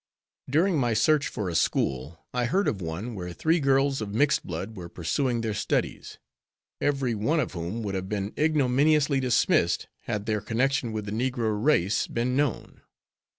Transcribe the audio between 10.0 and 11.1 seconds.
had their connection with